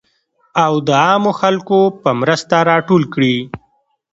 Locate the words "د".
0.87-0.89